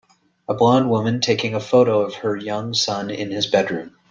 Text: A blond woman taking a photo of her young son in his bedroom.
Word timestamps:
A 0.49 0.55
blond 0.55 0.89
woman 0.89 1.19
taking 1.21 1.53
a 1.53 1.59
photo 1.59 2.01
of 2.01 2.15
her 2.15 2.35
young 2.35 2.73
son 2.73 3.11
in 3.11 3.29
his 3.29 3.45
bedroom. 3.45 3.93